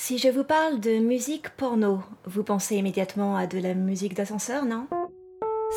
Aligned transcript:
Si 0.00 0.16
je 0.16 0.28
vous 0.28 0.44
parle 0.44 0.78
de 0.78 1.00
musique 1.00 1.50
porno, 1.50 2.00
vous 2.24 2.44
pensez 2.44 2.76
immédiatement 2.76 3.36
à 3.36 3.48
de 3.48 3.58
la 3.58 3.74
musique 3.74 4.14
d'ascenseur, 4.14 4.64
non? 4.64 4.86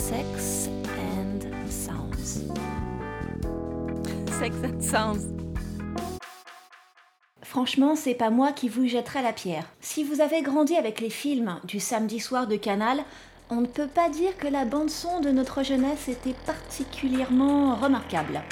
Sex 0.00 0.68
and 0.98 1.40
Sounds. 1.66 2.44
Sex 4.38 4.54
and 4.62 4.80
Sounds. 4.82 5.28
Franchement, 7.42 7.96
c'est 7.96 8.12
pas 8.12 8.28
moi 8.28 8.52
qui 8.52 8.68
vous 8.68 8.86
jetterai 8.86 9.22
la 9.22 9.32
pierre. 9.32 9.64
Si 9.80 10.04
vous 10.04 10.20
avez 10.20 10.42
grandi 10.42 10.76
avec 10.76 11.00
les 11.00 11.10
films 11.10 11.58
du 11.64 11.80
samedi 11.80 12.20
soir 12.20 12.46
de 12.46 12.56
Canal, 12.56 13.04
on 13.48 13.62
ne 13.62 13.66
peut 13.66 13.88
pas 13.88 14.10
dire 14.10 14.36
que 14.36 14.46
la 14.46 14.66
bande-son 14.66 15.20
de 15.22 15.30
notre 15.30 15.62
jeunesse 15.62 16.08
était 16.08 16.36
particulièrement 16.44 17.76
remarquable. 17.76 18.42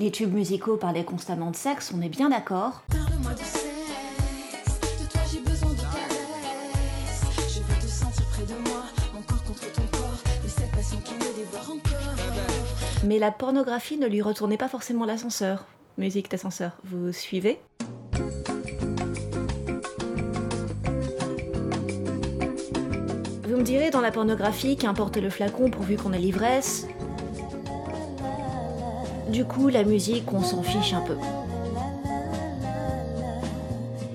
Les 0.00 0.12
tubes 0.12 0.32
musicaux 0.32 0.76
parlaient 0.76 1.04
constamment 1.04 1.50
de 1.50 1.56
sexe, 1.56 1.92
on 1.92 2.00
est 2.00 2.08
bien 2.08 2.28
d'accord. 2.28 2.84
Parle-moi 2.88 3.32
de 3.32 3.38
sexe, 3.38 4.80
de 5.02 5.10
toi 5.10 5.20
j'ai 5.28 5.40
besoin 5.40 5.72
de 5.72 5.80
caresses. 5.80 7.24
Je 7.48 7.58
veux 7.58 7.80
te 7.80 7.86
sentir 7.88 8.24
près 8.26 8.44
de 8.44 8.54
moi, 8.68 8.84
encore 9.18 9.42
contre 9.42 9.72
ton 9.72 9.82
corps, 9.90 10.22
et 10.46 10.48
cette 10.48 10.70
passion 10.70 10.98
qui 11.04 11.14
me 11.14 11.36
dévore 11.36 11.70
encore. 11.72 13.04
Mais 13.04 13.18
la 13.18 13.32
pornographie 13.32 13.96
ne 13.96 14.06
lui 14.06 14.22
retournait 14.22 14.56
pas 14.56 14.68
forcément 14.68 15.04
l'ascenseur. 15.04 15.66
Musique 15.96 16.30
d'ascenseur, 16.30 16.76
vous 16.84 17.12
suivez? 17.12 17.58
Vous 23.42 23.56
me 23.56 23.62
direz 23.64 23.90
dans 23.90 24.00
la 24.00 24.12
pornographie 24.12 24.76
qu'importe 24.76 25.16
le 25.16 25.28
flacon 25.28 25.70
pourvu 25.70 25.96
qu'on 25.96 26.12
ait 26.12 26.18
l'ivresse. 26.18 26.86
Du 29.28 29.44
coup, 29.44 29.68
la 29.68 29.84
musique, 29.84 30.32
on 30.32 30.42
s'en 30.42 30.62
fiche 30.62 30.94
un 30.94 31.02
peu. 31.02 31.16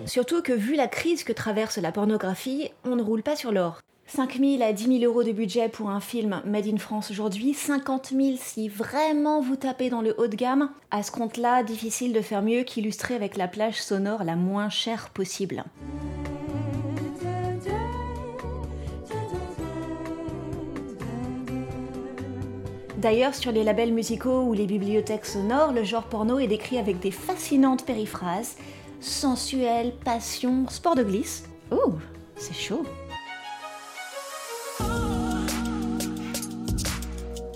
Surtout 0.05 0.41
que 0.41 0.53
vu 0.53 0.75
la 0.75 0.87
crise 0.87 1.23
que 1.23 1.33
traverse 1.33 1.77
la 1.77 1.91
pornographie, 1.91 2.71
on 2.83 2.95
ne 2.95 3.03
roule 3.03 3.23
pas 3.23 3.35
sur 3.35 3.51
l'or. 3.51 3.79
5 4.07 4.37
000 4.39 4.63
à 4.63 4.73
10 4.73 4.99
000 4.99 5.11
euros 5.11 5.23
de 5.23 5.31
budget 5.31 5.69
pour 5.69 5.89
un 5.89 5.99
film 5.99 6.41
made 6.45 6.67
in 6.67 6.77
France 6.77 7.09
aujourd'hui, 7.09 7.53
50 7.53 8.09
000 8.09 8.35
si 8.37 8.69
vraiment 8.69 9.41
vous 9.41 9.55
tapez 9.55 9.89
dans 9.89 10.01
le 10.01 10.13
haut 10.19 10.27
de 10.27 10.35
gamme. 10.35 10.69
À 10.91 11.03
ce 11.03 11.11
compte-là, 11.11 11.63
difficile 11.63 12.13
de 12.13 12.21
faire 12.21 12.41
mieux 12.41 12.63
qu'illustrer 12.63 13.15
avec 13.15 13.37
la 13.37 13.47
plage 13.47 13.81
sonore 13.81 14.23
la 14.23 14.35
moins 14.35 14.69
chère 14.69 15.09
possible. 15.09 15.63
D'ailleurs, 23.03 23.35
sur 23.35 23.51
les 23.51 23.65
labels 23.65 23.91
musicaux 23.91 24.43
ou 24.43 24.53
les 24.53 24.65
bibliothèques 24.65 25.25
sonores, 25.25 25.73
le 25.73 25.83
genre 25.83 26.05
porno 26.05 26.39
est 26.39 26.47
décrit 26.47 26.77
avec 26.77 27.01
des 27.01 27.11
fascinantes 27.11 27.85
périphrases 27.85 28.55
sensuel, 29.01 29.91
passion, 30.05 30.69
sport 30.69 30.95
de 30.95 31.03
glisse. 31.03 31.43
Oh, 31.69 31.95
c'est 32.37 32.55
chaud. 32.55 32.85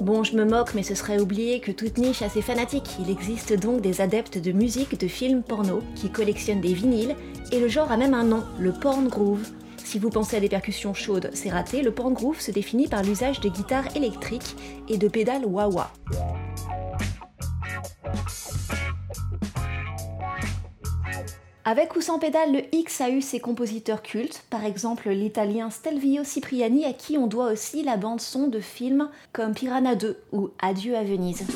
Bon, 0.01 0.25
je 0.25 0.35
me 0.35 0.43
moque, 0.43 0.73
mais 0.73 0.83
ce 0.83 0.95
serait 0.95 1.21
oublier 1.21 1.61
que 1.61 1.71
toute 1.71 1.97
niche 1.97 2.21
a 2.21 2.27
ses 2.27 2.41
fanatiques. 2.41 2.97
Il 2.99 3.09
existe 3.09 3.53
donc 3.53 3.79
des 3.79 4.01
adeptes 4.01 4.37
de 4.37 4.51
musique 4.51 4.99
de 4.99 5.07
films 5.07 5.43
porno 5.43 5.81
qui 5.95 6.09
collectionnent 6.09 6.59
des 6.59 6.73
vinyles, 6.73 7.15
et 7.53 7.61
le 7.61 7.69
genre 7.69 7.89
a 7.89 7.95
même 7.95 8.13
un 8.13 8.25
nom, 8.25 8.43
le 8.59 8.73
porn 8.73 9.07
groove. 9.07 9.47
Si 9.87 9.99
vous 9.99 10.09
pensez 10.09 10.35
à 10.35 10.41
des 10.41 10.49
percussions 10.49 10.93
chaudes, 10.93 11.29
c'est 11.33 11.49
raté, 11.49 11.81
le 11.81 11.93
porn 11.93 12.11
groove 12.11 12.41
se 12.41 12.51
définit 12.51 12.89
par 12.89 13.03
l'usage 13.03 13.39
de 13.39 13.47
guitares 13.47 13.95
électriques 13.95 14.57
et 14.89 14.97
de 14.97 15.07
pédales 15.07 15.45
wah-wah. 15.45 15.89
Avec 21.63 21.95
ou 21.95 22.01
sans 22.01 22.19
pédale, 22.19 22.51
le 22.51 22.63
X 22.75 22.99
a 22.99 23.09
eu 23.09 23.21
ses 23.21 23.39
compositeurs 23.39 24.01
cultes, 24.01 24.43
par 24.49 24.65
exemple 24.65 25.09
l'italien 25.09 25.69
Stelvio 25.69 26.25
Cipriani 26.25 26.83
à 26.83 26.91
qui 26.91 27.17
on 27.17 27.27
doit 27.27 27.49
aussi 27.49 27.81
la 27.81 27.95
bande 27.95 28.19
son 28.19 28.49
de 28.49 28.59
films 28.59 29.09
comme 29.31 29.53
Piranha 29.53 29.95
2 29.95 30.21
ou 30.33 30.49
Adieu 30.59 30.97
à 30.97 31.03
Venise. 31.03 31.47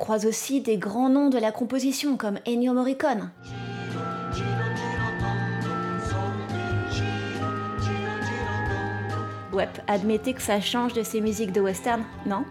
Croise 0.00 0.26
aussi 0.26 0.60
des 0.60 0.78
grands 0.78 1.10
noms 1.10 1.28
de 1.28 1.38
la 1.38 1.52
composition 1.52 2.16
comme 2.16 2.38
Ennio 2.46 2.72
Morricone. 2.72 3.30
Ouais, 9.52 9.68
admettez 9.86 10.32
que 10.32 10.42
ça 10.42 10.60
change 10.60 10.94
de 10.94 11.02
ces 11.02 11.20
musiques 11.20 11.52
de 11.52 11.60
western, 11.60 12.02
non? 12.26 12.44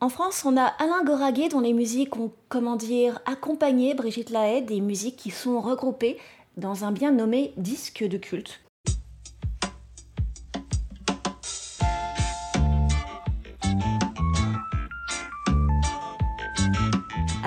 En 0.00 0.08
France, 0.08 0.44
on 0.44 0.56
a 0.56 0.64
Alain 0.64 1.04
Goraguet 1.04 1.48
dont 1.48 1.60
les 1.60 1.72
musiques 1.72 2.16
ont, 2.16 2.32
comment 2.48 2.76
dire, 2.76 3.20
accompagné 3.26 3.94
Brigitte 3.94 4.30
Lahaye, 4.30 4.62
des 4.62 4.80
musiques 4.80 5.16
qui 5.16 5.30
sont 5.30 5.60
regroupées 5.60 6.18
dans 6.56 6.84
un 6.84 6.92
bien 6.92 7.12
nommé 7.12 7.52
disque 7.56 8.04
de 8.04 8.18
culte. 8.18 8.61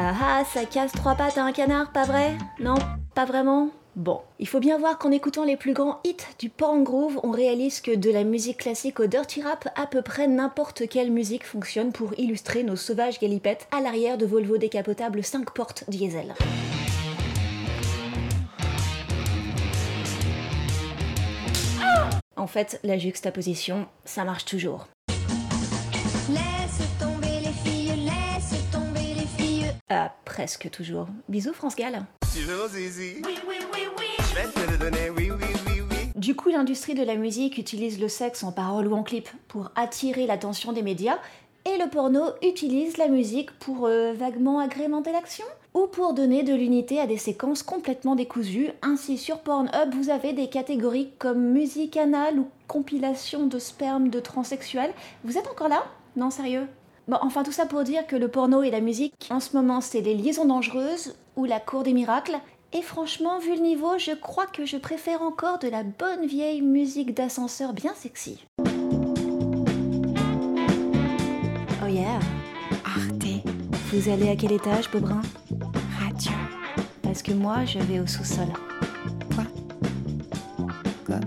Ah 0.08 0.14
ah, 0.22 0.44
ça 0.46 0.66
casse 0.66 0.92
trois 0.92 1.16
pattes 1.16 1.40
à 1.40 1.44
un 1.44 1.52
canard, 1.52 1.92
pas 1.92 2.04
vrai? 2.04 2.38
Non, 2.60 2.76
pas 3.16 3.26
vraiment? 3.26 3.72
Bon, 3.96 4.22
il 4.38 4.48
faut 4.48 4.60
bien 4.60 4.78
voir 4.78 5.00
qu'en 5.00 5.10
écoutant 5.10 5.44
les 5.44 5.58
plus 5.58 5.74
grands 5.74 6.00
hits 6.04 6.18
du 6.38 6.50
porn 6.50 6.84
groove, 6.84 7.20
on 7.24 7.32
réalise 7.32 7.82
que 7.82 7.96
de 7.96 8.12
la 8.12 8.24
musique 8.24 8.60
classique 8.60 9.00
au 9.00 9.08
dirty 9.08 9.42
rap, 9.42 9.68
à 9.76 9.88
peu 9.88 10.04
près 10.04 10.28
n'importe 10.28 10.88
quelle 10.88 11.10
musique 11.10 11.44
fonctionne 11.44 11.92
pour 11.92 12.14
illustrer 12.20 12.62
nos 12.62 12.76
sauvages 12.76 13.20
galipettes 13.20 13.68
à 13.72 13.82
l'arrière 13.82 14.20
de 14.20 14.28
Volvo 14.28 14.60
décapotables 14.60 15.24
5 15.24 15.50
portes 15.50 15.90
diesel. 15.90 16.36
En 22.36 22.46
fait, 22.46 22.80
la 22.84 23.00
juxtaposition, 23.00 23.88
ça 24.04 24.24
marche 24.24 24.46
toujours. 24.46 24.86
Ah, 29.88 30.16
presque 30.25 30.72
toujours. 30.72 31.07
Bisous 31.29 31.53
France 31.53 31.75
Gall. 31.75 32.06
Tu 32.34 32.41
veux 32.41 32.57
mon 32.57 32.68
zizi? 32.68 33.18
Oui, 33.23 33.35
oui, 33.47 33.57
oui, 33.72 33.81
oui. 34.00 34.06
Je 34.18 34.35
vais 34.35 34.47
te 34.47 34.72
le 34.72 34.78
donner, 34.79 35.12
oui, 35.12 35.29
oui, 35.29 35.46
oui, 35.68 35.81
oui. 35.81 35.97
Du 36.16 36.35
coup, 36.35 36.50
l'industrie 36.50 36.96
de 36.96 37.03
la 37.03 37.16
musique 37.16 37.59
utilise 37.59 38.00
le 38.00 38.07
sexe 38.07 38.44
en 38.44 38.51
parole 38.51 38.88
ou 38.88 38.96
en 38.96 39.03
clip 39.03 39.29
pour 39.47 39.69
attirer 39.75 40.25
l'attention 40.25 40.73
des 40.73 40.81
médias, 40.81 41.19
et 41.66 41.78
le 41.78 41.88
porno 41.88 42.22
utilise 42.41 42.97
la 42.97 43.09
musique 43.09 43.51
pour 43.59 43.85
euh, 43.85 44.13
vaguement 44.13 44.59
agrémenter 44.59 45.12
l'action 45.12 45.46
ou 45.75 45.85
pour 45.85 46.16
donner 46.16 46.41
de 46.41 46.56
l'unité 46.56 47.00
à 47.00 47.06
des 47.06 47.17
séquences 47.17 47.62
complètement 47.62 48.16
décousues. 48.16 48.72
Ainsi, 48.81 49.19
sur 49.19 49.41
Pornhub, 49.41 49.94
vous 49.94 50.09
avez 50.09 50.34
des 50.34 50.50
catégories 50.50 51.12
comme 51.19 51.52
musique 51.52 51.96
anale 51.96 52.40
ou 52.40 52.47
compilation 52.67 53.46
de 53.46 53.59
sperme 53.59 54.09
de 54.09 54.19
transsexuels. 54.19 54.94
Vous 55.23 55.38
êtes 55.38 55.47
encore 55.47 55.69
là? 55.69 55.84
Non, 56.16 56.31
sérieux? 56.31 56.67
Bon, 57.08 57.18
enfin, 57.22 57.44
tout 57.44 57.52
ça 57.52 57.68
pour 57.68 57.84
dire 57.84 58.08
que 58.08 58.16
le 58.16 58.30
porno 58.30 58.64
et 58.64 58.72
la 58.72 58.82
musique, 58.82 59.14
en 59.30 59.40
ce 59.40 59.56
moment, 59.56 59.80
c'est 59.80 60.02
les 60.02 60.16
liaisons 60.16 60.46
dangereuses 60.46 61.16
ou 61.36 61.46
la 61.46 61.60
cour 61.60 61.84
des 61.84 61.94
miracles. 61.94 62.36
Et 62.74 62.82
franchement, 62.82 63.38
vu 63.38 63.54
le 63.54 63.62
niveau, 63.62 64.00
je 64.00 64.12
crois 64.12 64.48
que 64.48 64.66
je 64.66 64.78
préfère 64.78 65.22
encore 65.22 65.60
de 65.60 65.68
la 65.68 65.84
bonne 65.84 66.26
vieille 66.26 66.64
musique 66.64 67.14
d'ascenseur 67.14 67.74
bien 67.74 67.94
sexy. 67.94 68.44
Oh 71.84 71.88
yeah 71.88 72.20
Arte. 72.84 73.46
Vous 73.94 74.10
allez 74.10 74.30
à 74.30 74.36
quel 74.36 74.54
étage, 74.54 74.90
Beaubrun? 74.90 75.22
Radio. 76.00 76.32
Parce 77.04 77.22
que 77.22 77.34
moi, 77.34 77.66
je 77.66 77.78
vais 77.78 78.00
au 78.00 78.08
sous-sol. 78.08 78.47
Quoi? 79.35 79.44
Quoi? 81.06 81.20